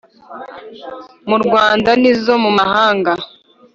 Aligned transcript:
mu 1.29 1.35
Rwanda 1.43 1.91
n 2.01 2.03
izo 2.13 2.33
mu 2.43 2.51
mahanga 2.59 3.11